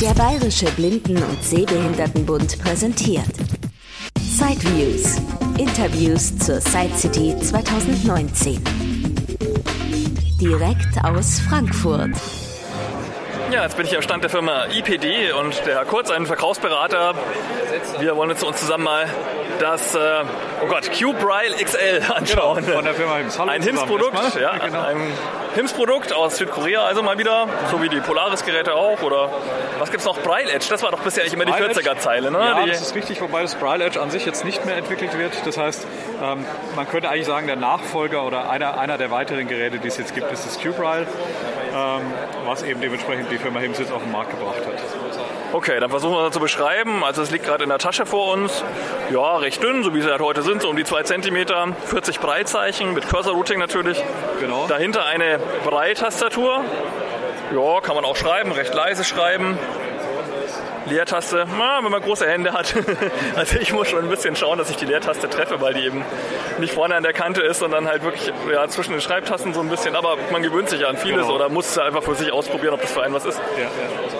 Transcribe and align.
Der 0.00 0.12
Bayerische 0.14 0.66
Blinden- 0.72 1.22
und 1.22 1.42
Sehbehindertenbund 1.42 2.62
präsentiert 2.62 3.24
Sideviews. 4.20 5.16
Interviews 5.58 6.36
zur 6.38 6.60
Side 6.60 6.94
City 6.96 7.34
2019. 7.40 8.62
Direkt 10.40 11.02
aus 11.02 11.40
Frankfurt. 11.48 12.10
Ja, 13.50 13.62
jetzt 13.62 13.76
bin 13.76 13.86
ich 13.86 13.96
am 13.96 14.02
Stand 14.02 14.22
der 14.24 14.30
Firma 14.30 14.66
IPD 14.66 15.32
und 15.32 15.54
der 15.64 15.76
Herr 15.76 15.84
Kurz, 15.84 16.10
ein 16.10 16.26
Verkaufsberater. 16.26 17.14
Wir 18.00 18.16
wollen 18.16 18.30
jetzt 18.30 18.42
uns 18.44 18.58
zusammen 18.58 18.84
mal 18.84 19.06
das, 19.60 19.94
äh, 19.94 19.98
oh 20.62 20.66
Gott, 20.66 20.90
Q-Braille 20.92 21.54
XL 21.64 22.02
anschauen. 22.12 22.64
Genau, 22.64 22.76
von 22.76 22.84
der 22.84 22.94
Firma 22.94 23.16
Hims. 23.16 23.38
Hallo 23.38 23.50
ein 23.50 23.62
HIMS-Produkt, 23.62 24.14
erstmal. 24.14 24.42
ja, 24.42 24.58
Genau. 24.66 24.80
ein 24.82 24.96
HIMS-Produkt 25.56 26.12
aus 26.12 26.36
Südkorea, 26.36 26.84
also 26.84 27.02
mal 27.02 27.16
wieder, 27.16 27.48
so 27.70 27.82
wie 27.82 27.88
die 27.88 28.00
Polaris-Geräte 28.00 28.74
auch. 28.74 29.00
Oder 29.02 29.30
was 29.78 29.90
gibt's 29.90 30.04
noch? 30.04 30.18
Braille 30.18 30.52
Edge, 30.52 30.66
das 30.68 30.82
war 30.82 30.90
doch 30.90 31.00
bisher 31.00 31.22
eigentlich 31.22 31.32
immer 31.32 31.46
die 31.46 31.52
Braille 31.52 31.70
Edge? 31.70 31.80
40er-Zeile, 31.80 32.30
ne? 32.30 32.38
Ja, 32.38 32.62
die, 32.62 32.70
das 32.70 32.82
ist 32.82 32.94
richtig, 32.94 33.22
wobei 33.22 33.40
das 33.40 33.54
Braille 33.54 33.84
Edge 33.86 33.98
an 33.98 34.10
sich 34.10 34.26
jetzt 34.26 34.44
nicht 34.44 34.66
mehr 34.66 34.76
entwickelt 34.76 35.16
wird. 35.18 35.32
Das 35.46 35.56
heißt, 35.56 35.86
ähm, 36.22 36.44
man 36.74 36.86
könnte 36.86 37.08
eigentlich 37.08 37.24
sagen, 37.24 37.46
der 37.46 37.56
Nachfolger 37.56 38.26
oder 38.26 38.50
einer, 38.50 38.78
einer 38.78 38.98
der 38.98 39.10
weiteren 39.10 39.48
Geräte, 39.48 39.78
die 39.78 39.88
es 39.88 39.96
jetzt 39.96 40.14
gibt, 40.14 40.30
ist 40.30 40.44
das 40.44 40.60
Q-Braille, 40.60 41.06
ähm, 41.74 42.02
was 42.44 42.62
eben 42.62 42.82
dementsprechend 42.82 43.30
die 43.30 43.38
Firma 43.38 43.60
Hims 43.60 43.78
jetzt 43.78 43.92
auf 43.92 44.02
den 44.02 44.12
Markt 44.12 44.32
gebracht 44.32 44.58
hat. 44.58 45.35
Okay, 45.52 45.78
dann 45.80 45.90
versuchen 45.90 46.14
wir 46.14 46.24
das 46.24 46.32
zu 46.32 46.40
beschreiben. 46.40 47.04
Also 47.04 47.22
es 47.22 47.30
liegt 47.30 47.44
gerade 47.44 47.62
in 47.62 47.70
der 47.70 47.78
Tasche 47.78 48.04
vor 48.04 48.32
uns. 48.32 48.64
Ja, 49.10 49.36
recht 49.36 49.62
dünn, 49.62 49.82
so 49.84 49.94
wie 49.94 50.02
sie 50.02 50.10
halt 50.10 50.20
heute 50.20 50.42
sind, 50.42 50.62
so 50.62 50.68
um 50.68 50.76
die 50.76 50.84
2 50.84 51.04
cm, 51.04 51.46
40 51.86 52.20
Breitzeichen 52.20 52.92
mit 52.92 53.08
Cursor-Routing 53.08 53.58
natürlich. 53.58 54.02
Genau. 54.40 54.66
Dahinter 54.66 55.06
eine 55.06 55.38
Breitastatur. 55.64 56.64
Ja, 57.54 57.80
kann 57.80 57.94
man 57.94 58.04
auch 58.04 58.16
schreiben, 58.16 58.50
recht 58.52 58.74
leise 58.74 59.04
schreiben. 59.04 59.56
Leertaste, 60.86 61.46
na, 61.58 61.80
wenn 61.82 61.90
man 61.90 62.00
große 62.02 62.26
Hände 62.26 62.52
hat. 62.52 62.74
Also 63.36 63.58
ich 63.58 63.72
muss 63.72 63.88
schon 63.88 64.04
ein 64.04 64.08
bisschen 64.08 64.34
schauen, 64.36 64.58
dass 64.58 64.70
ich 64.70 64.76
die 64.76 64.86
Leertaste 64.86 65.28
treffe, 65.28 65.60
weil 65.60 65.74
die 65.74 65.84
eben 65.84 66.04
nicht 66.58 66.72
vorne 66.72 66.94
an 66.94 67.02
der 67.02 67.12
Kante 67.12 67.42
ist, 67.42 67.58
sondern 67.58 67.86
halt 67.86 68.02
wirklich 68.02 68.32
ja, 68.50 68.66
zwischen 68.68 68.92
den 68.92 69.00
Schreibtasten 69.00 69.52
so 69.52 69.60
ein 69.60 69.68
bisschen. 69.68 69.94
Aber 69.96 70.16
man 70.32 70.42
gewöhnt 70.42 70.68
sich 70.70 70.80
ja 70.80 70.88
an 70.88 70.96
vieles 70.96 71.22
Genau. 71.22 71.34
oder 71.34 71.48
muss 71.48 71.68
es 71.70 71.78
einfach 71.78 72.02
für 72.02 72.14
sich 72.14 72.32
ausprobieren, 72.32 72.74
ob 72.74 72.80
das 72.80 72.92
für 72.92 73.02
einen 73.02 73.14
was 73.14 73.24
ist. 73.26 73.38
Ja, 73.56 73.62
ja. 73.64 73.68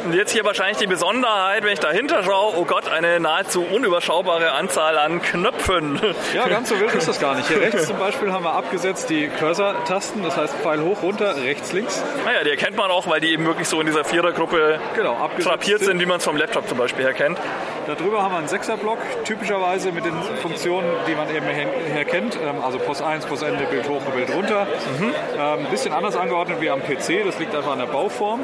Und 0.05 0.13
jetzt 0.15 0.33
hier 0.33 0.45
wahrscheinlich 0.45 0.79
die 0.79 0.87
Besonderheit, 0.87 1.65
wenn 1.65 1.73
ich 1.73 1.81
dahinter 1.81 2.23
schaue, 2.25 2.55
oh 2.57 2.65
Gott, 2.65 2.89
eine 2.89 3.19
nahezu 3.21 3.62
unüberschaubare 3.62 4.53
Anzahl 4.53 4.99
an 4.99 5.23
Knöpfen. 5.23 6.01
Ja, 6.35 6.47
ganz 6.49 6.69
so 6.69 6.79
wild 6.81 6.95
ist 6.95 7.09
das 7.09 7.19
gar 7.21 7.35
nicht. 7.35 7.49
Hier 7.49 7.61
rechts 7.61 7.87
zum 7.87 7.99
Beispiel 7.99 8.33
haben 8.33 8.45
wir 8.45 8.53
abgesetzt 8.53 9.09
die 9.11 9.29
Cursor-Tasten, 9.29 10.23
das 10.23 10.37
heißt 10.37 10.55
Pfeil 10.62 10.81
hoch, 10.83 11.03
runter, 11.03 11.37
rechts, 11.43 11.73
links. 11.73 12.03
Naja, 12.25 12.45
die 12.45 12.51
erkennt 12.51 12.77
man 12.77 12.91
auch, 12.91 13.09
weil 13.09 13.21
die 13.21 13.33
eben 13.33 13.47
wirklich 13.47 13.69
so 13.69 13.81
in 13.81 13.87
dieser 13.87 14.05
Vierergruppe 14.05 14.79
Genau, 14.95 15.15
abgesetzt 15.17 15.47
drapiert 15.51 15.81
sind, 15.83 16.01
wie 16.01 16.07
man 16.07 16.19
es 16.19 16.25
vom 16.25 16.37
Laptop 16.37 16.56
zum 16.65 16.79
Beispiel 16.79 17.05
her 17.05 17.12
kennt. 17.12 17.39
Darüber 17.87 18.23
haben 18.23 18.33
wir 18.33 18.39
einen 18.39 18.49
Sechserblock, 18.49 18.99
typischerweise 19.25 19.93
mit 19.93 20.05
den 20.05 20.15
Funktionen, 20.43 20.89
die 21.07 21.15
man 21.15 21.29
eben 21.35 21.47
her 21.47 21.67
her 21.93 22.05
kennt. 22.05 22.37
Ähm, 22.37 22.62
Also 22.65 22.79
POS 22.79 23.03
1, 23.03 23.27
POS 23.27 23.43
Ende, 23.43 23.65
Bild 23.67 23.89
hoch, 23.89 24.01
Bild 24.03 24.33
runter. 24.35 24.67
Mhm. 24.99 25.05
Ähm, 25.39 25.67
Ein 25.67 25.71
bisschen 25.71 25.93
anders 25.93 26.17
angeordnet 26.17 26.61
wie 26.61 26.71
am 26.71 26.81
PC, 26.81 27.25
das 27.25 27.39
liegt 27.39 27.55
einfach 27.55 27.73
an 27.73 27.79
der 27.79 27.87
Bauform. 27.87 28.41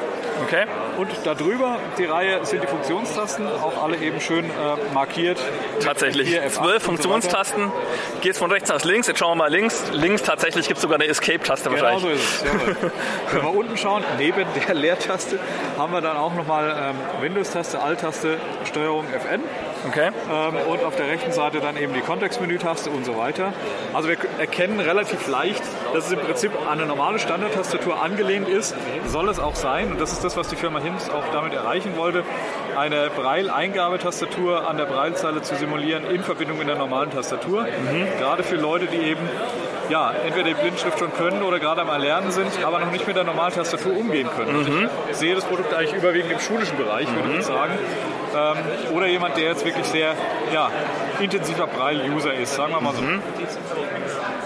Okay? 0.47 0.65
Und 0.99 1.09
darüber, 1.25 1.79
die 1.99 2.05
Reihe, 2.05 2.45
sind 2.45 2.63
die 2.63 2.67
Funktionstasten, 2.67 3.47
auch 3.47 3.83
alle 3.83 3.97
eben 3.97 4.21
schön 4.21 4.45
äh, 4.45 4.51
markiert. 4.95 5.39
Tatsächlich. 5.83 6.29
Hier 6.29 6.43
F8 6.43 6.45
und 6.47 6.53
Zwölf 6.53 6.83
so 6.83 6.87
Funktionstasten. 6.89 7.73
Geht 8.21 8.37
von 8.37 8.51
rechts 8.51 8.69
nach 8.69 8.83
links. 8.85 9.07
Jetzt 9.09 9.19
schauen 9.19 9.31
wir 9.33 9.45
mal 9.45 9.51
links. 9.51 9.83
Links 9.93 10.23
tatsächlich 10.23 10.67
gibt 10.69 10.79
es 10.79 10.83
sogar 10.83 10.97
eine 11.01 11.07
Escape-Taste 11.09 11.71
Genau 11.71 11.83
wahrscheinlich. 11.83 12.03
so 12.03 12.09
ist 12.11 12.45
es. 12.45 13.35
Wenn 13.35 13.43
wir 13.43 13.55
unten 13.55 13.77
schauen, 13.77 14.05
neben 14.19 14.45
der 14.67 14.75
Leertaste 14.75 15.39
haben 15.79 15.93
wir 15.93 16.01
dann 16.01 16.17
auch 16.17 16.35
nochmal 16.35 16.75
ähm, 16.91 17.23
Windows-Taste, 17.23 17.81
Alt-Taste, 18.03 18.39
Steuerung 18.65 19.07
FN. 19.07 19.41
Okay. 19.87 20.11
Ähm, 20.31 20.57
und 20.69 20.85
auf 20.85 20.97
der 20.97 21.07
rechten 21.07 21.33
Seite 21.33 21.61
dann 21.61 21.77
eben 21.77 21.95
die 21.95 22.01
Kontextmenü-Taste 22.01 22.91
und 22.91 23.05
so 23.05 23.17
weiter. 23.17 23.53
Also 23.95 24.09
wir 24.09 24.17
erkennen 24.39 24.81
relativ 24.81 25.29
leicht, 25.29 25.63
dass 25.95 26.07
es 26.07 26.13
im 26.13 26.19
Prinzip 26.19 26.53
an 26.63 26.81
eine 26.81 26.87
normale 26.87 27.19
Standardtastatur 27.19 28.03
angelehnt 28.03 28.49
ist. 28.49 28.75
Soll 29.07 29.29
es 29.29 29.39
auch 29.39 29.55
sein. 29.55 29.93
Und 29.93 30.01
das 30.01 30.13
ist 30.13 30.25
das, 30.25 30.37
was 30.37 30.49
die 30.49 30.57
Firma 30.57 30.81
Hims 30.81 31.11
auch 31.11 31.25
damit 31.33 31.53
erreichen 31.53 31.97
wollte, 31.97 32.25
eine 32.77 33.11
Braille-Eingabetastatur 33.11 34.69
an 34.69 34.77
der 34.77 34.87
Braillezeile 34.87 35.43
zu 35.43 35.55
simulieren 35.55 36.05
in 36.05 36.23
Verbindung 36.23 36.59
mit 36.59 36.69
der 36.69 36.77
normalen 36.77 37.11
Tastatur. 37.11 37.67
Gerade 38.19 38.43
für 38.43 38.57
Leute, 38.57 38.87
die 38.87 38.99
eben 38.99 39.29
ja, 39.93 40.11
entweder 40.11 40.49
die 40.49 40.55
Blindschrift 40.55 40.99
schon 40.99 41.13
können 41.13 41.43
oder 41.43 41.61
gerade 41.61 41.83
am 41.83 41.89
Erlernen 41.91 42.31
sind, 42.31 42.51
aber 42.65 42.81
noch 42.81 42.91
nicht 42.91 43.07
mit 43.07 43.15
der 43.15 43.25
normalen 43.25 43.53
Tastatur 43.53 43.95
umgehen 43.95 44.27
können. 44.35 44.57
Und 44.57 44.91
Ich 45.11 45.17
sehe 45.19 45.35
das 45.35 45.45
Produkt 45.45 45.75
eigentlich 45.75 45.93
überwiegend 45.93 46.33
im 46.33 46.41
schulischen 46.41 46.79
Bereich, 46.79 47.07
würde 47.15 47.39
ich 47.39 47.45
sagen. 47.45 47.75
Ähm, 48.35 48.57
oder 48.95 49.07
jemand, 49.07 49.37
der 49.37 49.45
jetzt 49.45 49.65
wirklich 49.65 49.87
sehr 49.87 50.15
ja, 50.53 50.71
intensiver 51.21 51.67
Braille-User 51.67 52.35
ist, 52.35 52.55
sagen 52.55 52.73
wir 52.73 52.81
mal 52.81 52.95
so. 52.95 53.03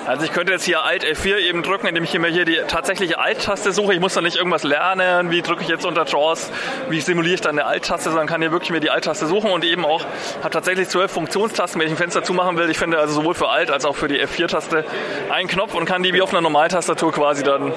Also 0.06 0.24
ich 0.24 0.32
könnte 0.32 0.52
jetzt 0.52 0.64
hier 0.64 0.84
Alt 0.84 1.04
F4 1.04 1.38
eben 1.38 1.62
drücken, 1.62 1.88
indem 1.88 2.04
ich 2.04 2.16
mir 2.16 2.28
hier 2.28 2.44
die 2.44 2.60
tatsächliche 2.69 3.19
Alt-Taste 3.19 3.72
suche. 3.72 3.92
Ich 3.92 4.00
muss 4.00 4.14
da 4.14 4.20
nicht 4.20 4.36
irgendwas 4.36 4.62
lernen, 4.62 5.32
wie 5.32 5.42
drücke 5.42 5.62
ich 5.62 5.69
jetzt 5.69 5.84
unter 5.84 6.04
JAWS, 6.04 6.52
wie 6.88 7.00
simuliere 7.00 7.34
ich 7.34 7.41
dann 7.41 7.58
eine 7.58 7.66
Alt-Taste, 7.66 8.10
sondern 8.10 8.28
kann 8.28 8.41
hier 8.41 8.52
wirklich 8.52 8.70
mir 8.70 8.78
die 8.78 8.91
Alt-Taste 8.91 9.26
suchen 9.26 9.50
und 9.50 9.64
eben 9.64 9.84
auch 9.84 10.04
habe 10.42 10.50
tatsächlich 10.50 10.88
zwölf 10.88 11.10
Funktionstasten, 11.10 11.80
wenn 11.80 11.88
ich 11.88 11.94
ein 11.94 11.97
Fenster 11.97 12.22
zumachen 12.22 12.56
will. 12.56 12.70
Ich 12.70 12.78
finde 12.78 12.98
also 12.98 13.14
sowohl 13.14 13.34
für 13.34 13.48
Alt 13.48 13.70
als 13.70 13.84
auch 13.84 13.97
für 13.97 14.06
die 14.06 14.22
F4-Taste 14.22 14.84
einen 15.28 15.48
Knopf 15.48 15.74
und 15.74 15.86
kann 15.86 16.04
die 16.04 16.12
wie 16.12 16.22
auf 16.22 16.30
einer 16.30 16.41
Normaltastatur 16.41 17.12
quasi 17.12 17.42
dann 17.42 17.72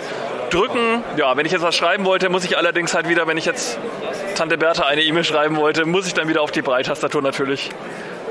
drücken. 0.49 1.03
Ja, 1.17 1.35
wenn 1.37 1.45
ich 1.45 1.51
jetzt 1.51 1.61
was 1.61 1.75
schreiben 1.75 2.05
wollte, 2.05 2.29
muss 2.29 2.43
ich 2.43 2.57
allerdings 2.57 2.93
halt 2.93 3.07
wieder, 3.07 3.27
wenn 3.27 3.37
ich 3.37 3.45
jetzt 3.45 3.79
Tante 4.35 4.57
Bertha 4.57 4.85
eine 4.85 5.01
E-Mail 5.01 5.23
schreiben 5.23 5.57
wollte, 5.57 5.85
muss 5.85 6.07
ich 6.07 6.13
dann 6.13 6.27
wieder 6.27 6.41
auf 6.41 6.51
die 6.51 6.61
Breitastatur 6.61 7.21
natürlich 7.21 7.71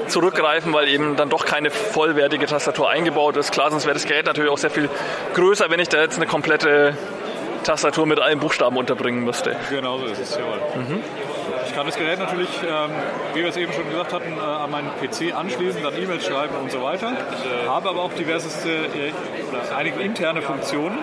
zurückgreifen, 0.06 0.72
weil 0.72 0.88
eben 0.88 1.16
dann 1.16 1.28
doch 1.28 1.44
keine 1.44 1.70
vollwertige 1.70 2.46
Tastatur 2.46 2.88
eingebaut 2.88 3.36
ist. 3.36 3.52
Klar, 3.52 3.70
sonst 3.70 3.84
wäre 3.84 3.94
das 3.94 4.06
Gerät 4.06 4.26
natürlich 4.26 4.50
auch 4.50 4.58
sehr 4.58 4.70
viel 4.70 4.88
größer, 5.34 5.70
wenn 5.70 5.80
ich 5.80 5.88
da 5.88 6.00
jetzt 6.00 6.16
eine 6.16 6.26
komplette 6.26 6.96
Tastatur 7.64 8.06
mit 8.06 8.18
allen 8.18 8.38
Buchstaben 8.38 8.76
unterbringen 8.76 9.24
müsste. 9.24 9.56
Genau 9.68 9.98
so 9.98 10.06
ist 10.06 10.20
es, 10.20 10.36
jawohl. 10.36 10.60
Ich 11.66 11.74
kann 11.74 11.84
das 11.84 11.96
Gerät 11.96 12.18
natürlich, 12.18 12.48
ähm, 12.62 12.90
wie 13.34 13.42
wir 13.42 13.50
es 13.50 13.56
eben 13.56 13.72
schon 13.72 13.88
gesagt 13.90 14.12
hatten, 14.12 14.38
äh, 14.38 14.40
an 14.40 14.70
meinen 14.70 14.90
PC 15.00 15.34
anschließen, 15.34 15.82
dann 15.82 15.94
E-Mails 15.94 16.24
schreiben 16.24 16.54
und 16.56 16.70
so 16.72 16.82
weiter. 16.82 17.12
Habe 17.66 17.90
aber 17.90 18.02
auch 18.02 18.12
diverseste 18.14 18.70
äh, 18.70 19.12
einige 19.76 20.00
interne 20.00 20.40
Funktionen. 20.40 20.98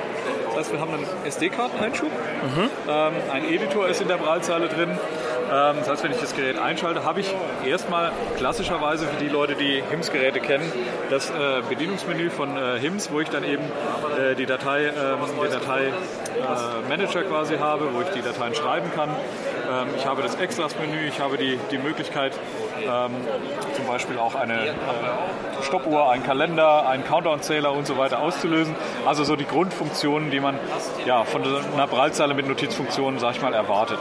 Das 0.55 0.67
heißt, 0.67 0.73
wir 0.73 0.79
haben 0.79 0.93
einen 0.93 1.05
SD-Karteneinschub. 1.25 2.09
Ähm, 2.87 3.13
ein 3.33 3.43
Editor 3.53 3.89
ist 3.89 4.01
in 4.01 4.07
der 4.07 4.15
Braillezeile 4.15 4.69
drin. 4.69 4.89
Ähm, 4.89 5.75
das 5.79 5.89
heißt, 5.89 6.03
wenn 6.03 6.11
ich 6.11 6.19
das 6.19 6.33
Gerät 6.33 6.57
einschalte, 6.57 7.03
habe 7.03 7.19
ich 7.19 7.35
erstmal 7.65 8.13
klassischerweise 8.37 9.05
für 9.05 9.21
die 9.21 9.27
Leute, 9.27 9.55
die 9.55 9.83
HIMS-Geräte 9.89 10.39
kennen, 10.39 10.71
das 11.09 11.29
äh, 11.29 11.61
Bedienungsmenü 11.67 12.29
von 12.29 12.55
äh, 12.55 12.79
HIMS, 12.79 13.11
wo 13.11 13.19
ich 13.19 13.29
dann 13.29 13.43
eben 13.43 13.63
äh, 14.17 14.35
die 14.35 14.45
Datei, 14.45 14.85
ähm, 14.85 14.93
den 15.43 15.51
Datei-Manager 15.51 17.23
quasi 17.23 17.57
habe, 17.57 17.93
wo 17.93 18.01
ich 18.01 18.09
die 18.09 18.21
Dateien 18.21 18.55
schreiben 18.55 18.89
kann. 18.95 19.09
Ähm, 19.75 19.87
ich 19.97 20.05
habe 20.05 20.21
das 20.21 20.35
Extras-Menü, 20.35 21.07
ich 21.07 21.19
habe 21.19 21.37
die, 21.37 21.59
die 21.71 21.77
Möglichkeit, 21.77 22.33
ähm, 22.81 23.11
zum 23.75 23.85
Beispiel 23.85 24.17
auch 24.17 24.35
eine 24.35 24.67
äh, 24.67 24.73
Stoppuhr, 25.63 26.11
einen 26.11 26.23
Kalender, 26.23 26.87
einen 26.87 27.03
Countdown-Zähler 27.03 27.73
und 27.73 27.87
so 27.87 27.97
weiter 27.97 28.19
auszulösen. 28.19 28.75
Also 29.05 29.23
so 29.23 29.35
die 29.35 29.45
Grundfunktionen, 29.45 30.31
die 30.31 30.39
man 30.39 30.59
ja, 31.05 31.23
von 31.23 31.43
einer 31.43 31.87
Braillezeile 31.87 32.33
mit 32.33 32.47
Notizfunktionen, 32.47 33.19
sag 33.19 33.35
ich 33.35 33.41
mal, 33.41 33.53
erwartet. 33.53 33.99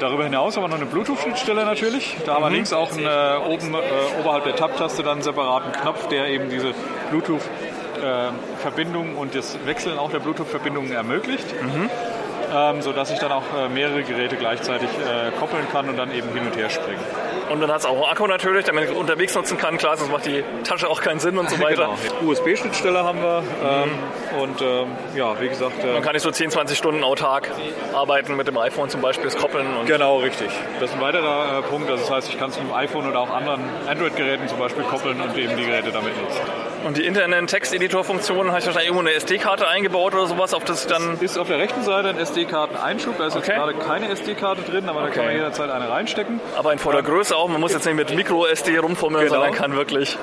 Darüber 0.00 0.24
hinaus 0.24 0.56
haben 0.56 0.64
wir 0.64 0.68
noch 0.68 0.76
eine 0.76 0.86
Bluetooth-Schnittstelle 0.86 1.64
natürlich. 1.64 2.16
Da 2.26 2.34
haben 2.34 2.42
wir 2.42 2.50
links 2.50 2.72
auch 2.72 2.90
einen, 2.90 3.06
äh, 3.06 3.36
oben, 3.48 3.74
äh, 3.74 4.20
oberhalb 4.20 4.44
der 4.44 4.56
Tab-Taste 4.56 5.04
dann 5.04 5.12
einen 5.12 5.22
separaten 5.22 5.70
Knopf, 5.72 6.08
der 6.08 6.26
eben 6.26 6.50
diese 6.50 6.74
Bluetooth-Verbindung 7.10 9.16
und 9.16 9.36
das 9.36 9.56
Wechseln 9.64 9.98
auch 9.98 10.10
der 10.10 10.18
Bluetooth-Verbindungen 10.18 10.92
ermöglicht. 10.92 11.46
Ähm, 12.54 12.82
sodass 12.82 13.10
ich 13.10 13.18
dann 13.18 13.32
auch 13.32 13.44
äh, 13.56 13.68
mehrere 13.68 14.02
Geräte 14.02 14.36
gleichzeitig 14.36 14.88
äh, 14.88 15.30
koppeln 15.38 15.66
kann 15.70 15.88
und 15.88 15.96
dann 15.96 16.12
eben 16.12 16.28
hin 16.34 16.46
und 16.46 16.56
her 16.56 16.68
springen. 16.68 17.00
Und 17.50 17.60
dann 17.60 17.70
hat 17.70 17.80
es 17.80 17.86
auch 17.86 17.94
einen 17.94 18.04
Akku 18.04 18.26
natürlich, 18.26 18.64
damit 18.64 18.84
ich 18.84 18.90
es 18.90 18.96
unterwegs 18.96 19.34
nutzen 19.34 19.58
kann. 19.58 19.78
Klar, 19.78 19.96
sonst 19.96 20.10
macht 20.10 20.26
die 20.26 20.44
Tasche 20.64 20.88
auch 20.88 21.00
keinen 21.00 21.20
Sinn 21.20 21.38
und 21.38 21.50
so 21.50 21.58
weiter. 21.60 21.90
Genau. 22.18 22.30
USB-Schnittstelle 22.30 23.04
haben 23.04 23.20
wir 23.22 23.42
ähm, 23.64 23.90
und 24.40 24.60
ähm, 24.60 24.88
ja, 25.16 25.40
wie 25.40 25.48
gesagt, 25.48 25.82
äh, 25.82 25.94
Dann 25.94 26.02
kann 26.02 26.14
ich 26.14 26.22
so 26.22 26.30
10, 26.30 26.50
20 26.50 26.76
Stunden 26.76 27.04
autark 27.04 27.50
arbeiten 27.94 28.36
mit 28.36 28.48
dem 28.48 28.58
iPhone 28.58 28.88
zum 28.88 29.00
Beispiel, 29.00 29.24
das 29.26 29.36
koppeln 29.36 29.66
und 29.76 29.86
Genau, 29.86 30.18
richtig. 30.18 30.48
Das 30.80 30.90
ist 30.90 30.96
ein 30.96 31.02
weiterer 31.02 31.58
äh, 31.58 31.62
Punkt. 31.62 31.90
Also 31.90 32.02
das 32.02 32.10
heißt, 32.10 32.28
ich 32.28 32.38
kann 32.38 32.50
es 32.50 32.58
mit 32.58 32.68
dem 32.68 32.74
iPhone 32.74 33.08
oder 33.08 33.20
auch 33.20 33.30
anderen 33.30 33.62
Android-Geräten 33.86 34.48
zum 34.48 34.58
Beispiel 34.58 34.84
koppeln 34.84 35.20
und 35.20 35.36
eben 35.36 35.56
die 35.56 35.64
Geräte 35.64 35.90
damit 35.90 36.16
nutzen. 36.20 36.71
Und 36.84 36.96
die 36.96 37.04
internen 37.06 37.46
Texteditor-Funktionen 37.46 38.50
habe 38.50 38.58
ich 38.60 38.66
wahrscheinlich 38.66 38.88
irgendwo 38.90 39.06
eine 39.08 39.14
SD-Karte 39.16 39.68
eingebaut 39.68 40.14
oder 40.14 40.26
sowas, 40.26 40.52
auf 40.54 40.64
das 40.64 40.86
dann. 40.86 41.18
Ist 41.20 41.38
auf 41.38 41.46
der 41.48 41.58
rechten 41.58 41.82
Seite 41.84 42.08
ein 42.08 42.18
SD-Karten-Einschub. 42.18 43.18
Da 43.18 43.26
ist 43.26 43.36
Okay. 43.36 43.52
jetzt 43.52 43.56
gerade 43.56 43.74
keine 43.74 44.08
SD-Karte 44.08 44.62
drin, 44.62 44.88
aber 44.88 45.02
da 45.02 45.08
kann 45.10 45.24
man 45.26 45.34
jederzeit 45.34 45.70
eine 45.70 45.88
reinstecken. 45.88 46.40
Aber 46.56 46.72
in 46.72 46.78
voller 46.78 47.02
Größe 47.02 47.36
auch. 47.36 47.48
Man 47.48 47.60
muss 47.60 47.72
jetzt 47.72 47.86
nicht 47.86 47.94
mit 47.94 48.14
Micro-SD 48.14 48.78
rumfummeln, 48.78 49.24
Genau. 49.26 49.36
sondern 49.36 49.54
kann 49.54 49.74
wirklich. 49.76 50.18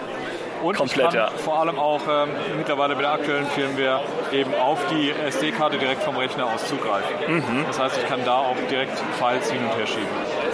Und 0.62 0.76
Komplett, 0.76 1.14
ja. 1.14 1.30
vor 1.38 1.62
allem 1.62 1.80
auch 1.80 2.02
ähm, 2.10 2.32
mittlerweile 2.58 2.94
mit 2.94 3.06
der 3.06 3.14
aktuellen 3.14 3.46
Firmware 3.48 4.02
eben 4.34 4.54
auf 4.56 4.80
die 4.92 5.10
SD-Karte 5.28 5.78
direkt 5.78 6.04
vom 6.04 6.18
Rechner 6.18 6.48
aus 6.48 6.68
zugreifen. 6.68 7.16
Mhm. 7.30 7.64
Das 7.66 7.80
heißt, 7.80 7.98
ich 7.98 8.06
kann 8.10 8.26
da 8.26 8.40
auch 8.40 8.58
direkt 8.70 8.92
Files 9.18 9.50
hin 9.50 9.62
und 9.64 9.78
her 9.78 9.88
schieben. 9.88 10.08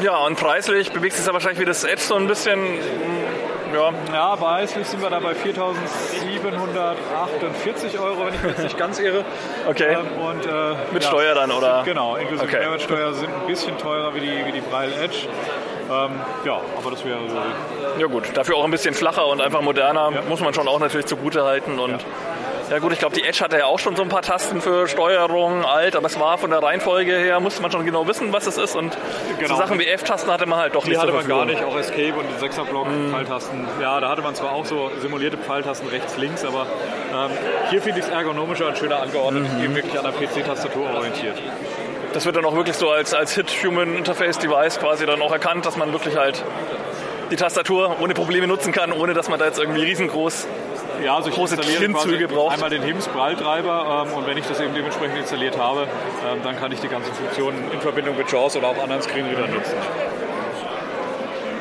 Ja, 0.03 0.17
und 0.17 0.37
preislich 0.37 0.91
bewegt 0.91 1.15
sich 1.15 1.25
ja 1.25 1.33
wahrscheinlich 1.33 1.59
wie 1.59 1.65
das 1.65 1.83
Edge 1.83 2.03
so 2.03 2.13
ein 2.13 2.27
bisschen. 2.27 2.59
Ja, 3.75 3.91
Ja, 4.13 4.35
preislich 4.35 4.87
sind 4.87 5.01
wir 5.01 5.09
da 5.09 5.19
bei 5.19 5.31
4.748 5.33 7.99
Euro, 8.01 8.25
wenn 8.25 8.33
ich 8.33 8.41
mich 8.41 8.51
jetzt 8.51 8.63
nicht 8.63 8.77
ganz 8.77 8.99
irre. 8.99 9.23
Okay. 9.67 9.97
Ähm, 9.99 10.07
und, 10.21 10.45
äh, 10.45 10.75
Mit 10.91 11.03
Steuer 11.03 11.35
dann, 11.35 11.51
oder? 11.51 11.83
Genau, 11.85 12.15
inklusive 12.15 12.47
Okay. 12.47 12.59
Mehrwertsteuer 12.59 13.13
sind 13.13 13.29
ein 13.33 13.47
bisschen 13.47 13.77
teurer 13.77 14.13
wie 14.15 14.19
die, 14.21 14.45
wie 14.45 14.51
die 14.51 14.61
Braille 14.61 14.95
Edge. 14.95 15.27
Ähm, 15.91 16.11
ja, 16.45 16.59
aber 16.77 16.91
das 16.91 17.05
wäre 17.05 17.19
so. 17.29 17.37
ja 17.99 18.07
gut. 18.07 18.25
Dafür 18.33 18.55
auch 18.57 18.63
ein 18.65 18.71
bisschen 18.71 18.93
flacher 18.95 19.27
und 19.27 19.39
einfach 19.41 19.61
moderner. 19.61 20.09
Ja. 20.13 20.21
Muss 20.27 20.41
man 20.41 20.53
schon 20.53 20.67
auch 20.67 20.79
natürlich 20.79 21.05
zugute 21.05 21.43
halten. 21.43 21.77
Und 21.79 21.91
ja, 21.91 21.97
gut, 22.81 22.93
ich 22.93 22.99
glaube, 22.99 23.15
die 23.15 23.23
Edge 23.23 23.39
hatte 23.41 23.57
ja 23.59 23.65
auch 23.65 23.77
schon 23.79 23.95
so 23.95 24.01
ein 24.01 24.09
paar 24.09 24.21
Tasten 24.23 24.59
für 24.61 24.87
Steuerung, 24.87 25.63
alt, 25.65 25.95
aber 25.95 26.07
es 26.07 26.19
war 26.19 26.37
von 26.37 26.49
der 26.49 26.63
Reihenfolge 26.63 27.11
her, 27.15 27.39
musste 27.39 27.61
man 27.61 27.71
schon 27.71 27.85
genau 27.85 28.07
wissen, 28.07 28.33
was 28.33 28.47
es 28.47 28.57
ist. 28.57 28.75
Und 28.75 28.93
so 28.93 28.99
Genau. 29.39 29.55
Sachen 29.57 29.77
wie 29.79 29.85
F-Tasten 29.87 30.31
hatte 30.31 30.45
man 30.47 30.59
halt 30.59 30.73
doch 30.75 30.83
Die 30.83 30.89
nicht 30.89 30.97
hatte 30.99 31.09
zur 31.11 31.17
man 31.19 31.27
gar 31.27 31.45
nicht, 31.45 31.63
auch 31.63 31.77
Escape 31.77 32.13
und 32.17 32.27
den 32.29 32.39
Sechserblock, 32.39 32.87
Mhm. 32.87 33.11
Pfeiltasten. 33.11 33.67
Ja, 33.81 33.99
da 33.99 34.09
hatte 34.09 34.21
man 34.23 34.33
zwar 34.35 34.51
auch 34.53 34.65
so 34.65 34.89
simulierte 35.01 35.37
Pfeiltasten 35.37 35.87
rechts, 35.89 36.17
links, 36.17 36.43
aber 36.43 36.65
ähm, 37.13 37.31
hier 37.69 37.81
finde 37.81 37.99
ich 37.99 38.05
es 38.05 38.11
ergonomischer 38.11 38.67
und 38.67 38.77
schöner 38.77 39.01
angeordnet, 39.01 39.45
Mhm. 39.57 39.63
eben 39.63 39.75
wirklich 39.75 39.97
an 39.97 40.03
der 40.05 40.11
PC-Tastatur 40.13 40.89
orientiert. 40.95 41.37
Das 42.13 42.25
wird 42.25 42.35
dann 42.35 42.45
auch 42.45 42.55
wirklich 42.55 42.77
so 42.77 42.89
als, 42.89 43.13
als 43.13 43.35
Hit-Human-Interface-Device 43.35 44.79
quasi 44.79 45.05
dann 45.05 45.21
auch 45.21 45.31
erkannt, 45.31 45.65
dass 45.65 45.77
man 45.77 45.91
wirklich 45.91 46.15
halt 46.17 46.43
die 47.31 47.35
Tastatur 47.35 47.97
ohne 47.99 48.13
Probleme 48.13 48.47
nutzen 48.47 48.71
kann, 48.71 48.91
ohne 48.91 49.13
dass 49.13 49.29
man 49.29 49.39
da 49.39 49.45
jetzt 49.45 49.59
irgendwie 49.59 49.83
riesengroß 49.83 50.47
Ja, 51.03 51.15
also 51.15 51.29
ich 51.29 51.35
Große 51.35 51.55
installiere 51.55 51.83
Klimmzüge 51.83 52.27
braucht. 52.27 52.53
einmal 52.53 52.69
den 52.69 52.83
HIMS 52.83 53.07
Braille-Treiber 53.07 54.05
ähm, 54.07 54.13
und 54.13 54.27
wenn 54.27 54.37
ich 54.37 54.45
das 54.45 54.59
eben 54.59 54.73
dementsprechend 54.73 55.17
installiert 55.17 55.57
habe, 55.57 55.87
ähm, 56.27 56.39
dann 56.43 56.57
kann 56.57 56.71
ich 56.71 56.79
die 56.79 56.87
ganzen 56.87 57.13
Funktionen 57.13 57.71
in 57.71 57.81
Verbindung 57.81 58.17
mit 58.17 58.31
JAWS 58.31 58.57
oder 58.57 58.67
auch 58.67 58.81
anderen 58.81 59.01
Screenreadern 59.01 59.53
nutzen. 59.53 59.75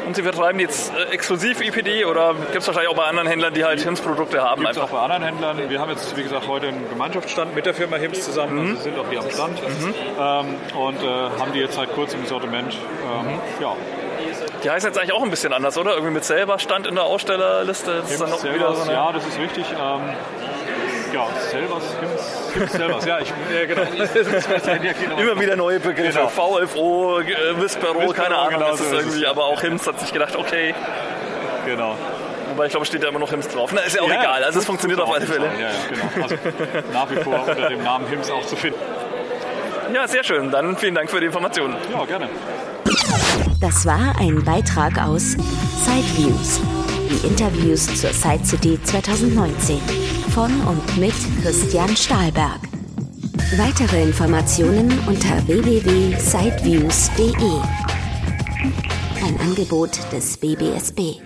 Und 0.07 0.15
Sie 0.17 0.23
vertreiben 0.23 0.61
jetzt 0.61 0.93
äh, 0.95 1.13
exklusiv 1.13 1.61
IPD 1.63 2.05
oder 2.05 2.35
gibt 2.35 2.57
es 2.59 2.67
wahrscheinlich 2.67 2.91
auch 2.91 2.97
bei 2.97 3.05
anderen 3.05 3.27
Händlern, 3.29 3.55
die 3.55 3.65
halt 3.65 3.81
HIMS-Produkte 3.81 4.43
haben? 4.43 4.63
Gibt 4.63 4.73
es 4.77 4.83
auch 4.83 4.91
bei 4.91 4.99
anderen 5.01 5.23
Händlern. 5.23 5.59
Wir 5.71 5.81
haben 5.81 5.91
jetzt, 5.91 6.15
wie 6.17 6.23
gesagt, 6.23 6.47
heute 6.47 6.69
einen 6.69 6.89
Gemeinschaftsstand 6.91 7.55
mit 7.55 7.65
der 7.67 7.75
Firma 7.75 7.97
HIMS 7.97 8.25
zusammen. 8.25 8.63
Mhm. 8.65 8.71
Also 8.73 8.83
sind 8.83 8.99
auch 8.99 9.09
hier 9.09 9.21
am 9.21 9.31
Stand 9.31 9.59
ähm, 9.63 10.79
und 10.79 11.03
äh, 11.03 11.07
haben 11.07 11.53
die 11.55 11.61
jetzt 11.61 11.75
seit 11.75 11.93
kurzem 11.95 12.21
im 12.21 12.27
Sortiment. 12.27 12.75
Ähm, 12.75 13.25
Mhm. 13.25 13.41
Ja, 13.61 13.77
Die 14.63 14.71
heißen 14.71 14.89
jetzt 14.89 14.99
eigentlich 14.99 15.13
auch 15.13 15.23
ein 15.23 15.31
bisschen 15.31 15.53
anders, 15.53 15.79
oder? 15.79 15.93
Irgendwie 15.93 16.13
mit 16.15 16.25
selber 16.25 16.59
Stand 16.59 16.87
in 16.87 16.95
der 16.97 17.05
Ausstellerliste. 17.05 18.01
Das 18.03 18.11
ist 18.11 18.21
dann 18.21 18.33
auch 18.33 18.43
wieder 18.45 18.75
so 18.75 18.83
eine- 18.83 18.93
ja, 18.93 19.13
das 19.13 19.27
ist 19.27 19.39
richtig. 19.39 19.65
Ähm, 19.71 20.01
ja, 21.15 21.29
Selvers, 21.51 21.85
HIMS, 22.55 22.73
Selvers. 22.73 23.05
Ja, 23.05 23.19
ich, 23.21 23.29
ja, 23.29 23.67
genau. 23.67 25.21
Immer 25.21 25.41
wieder 25.41 25.55
neue 25.57 25.79
Begriffe. 25.79 26.19
Genau. 26.19 26.29
VFO, 26.29 27.21
äh, 27.21 27.61
Whispero, 27.61 27.95
Whispero, 28.01 28.13
keine 28.13 28.37
Ahnung. 28.37 28.55
genau 28.55 28.71
das 28.71 28.79
so 28.79 28.85
ist 28.87 28.93
ist 28.93 28.99
irgendwie, 28.99 29.23
es. 29.23 29.31
aber 29.31 29.45
auch 29.45 29.61
HIMS 29.61 29.87
hat 29.87 30.01
sich 30.01 30.13
gedacht, 30.13 30.35
okay. 30.37 30.75
genau. 31.65 31.97
Wobei 32.51 32.67
ich 32.67 32.73
glaube, 32.73 32.87
steht 32.87 33.03
da 33.03 33.09
immer 33.09 33.21
noch 33.21 33.31
HIMS 33.31 33.49
drauf. 33.49 33.71
Na, 33.73 33.81
ist 33.81 33.97
ja 33.97 34.03
auch 34.03 34.09
Ja, 34.09 34.21
egal. 34.21 34.45
Also 34.45 34.59
es 34.59 34.65
funktioniert 34.65 34.99
ist 34.99 35.07
auf 35.07 35.15
alle 35.15 35.27
Fälle. 35.27 35.47
Ja, 35.59 35.69
ja, 35.69 35.71
genau. 35.89 36.23
Also 36.25 36.37
nach 36.93 37.11
wie 37.11 37.17
vor 37.17 37.47
unter 37.49 37.69
dem 37.69 37.83
Namen 37.83 38.07
HIMS 38.09 38.31
auch 38.31 38.45
zu 38.47 38.57
finden. 38.57 38.79
Ja, 39.93 40.09
sehr 40.09 40.25
schön. 40.25 40.51
Dann 40.51 40.77
vielen 40.77 40.95
Dank 40.95 41.11
für 41.11 41.21
die 41.21 41.27
Informationen. 41.27 41.77
Ja, 41.93 42.05
gerne. 42.05 42.29
Das 43.61 43.87
war 43.87 44.15
ein 44.21 44.45
Beitrag 44.45 45.01
aus 45.01 45.37
Sideviews, 45.85 46.61
die 47.11 47.27
Interviews 47.27 47.87
zur 48.01 48.13
Side 48.13 48.45
City 48.45 48.79
2019 48.83 49.81
von 50.31 50.51
und 50.67 50.97
mit 50.97 51.15
Christian 51.43 51.95
Stahlberg. 51.97 52.61
Weitere 53.57 54.03
Informationen 54.03 54.93
unter 55.07 55.47
www.sideviews.de. 55.47 57.61
Ein 59.25 59.41
Angebot 59.41 59.99
des 60.13 60.37
BBSB. 60.37 61.21